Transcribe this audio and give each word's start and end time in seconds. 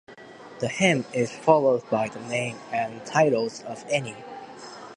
The 0.61 0.67
hymn 0.67 1.05
is 1.13 1.31
followed 1.31 1.87
by 1.91 2.07
the 2.09 2.19
name 2.21 2.57
and 2.71 3.05
titles 3.05 3.61
of 3.61 3.85
Any. 3.87 4.15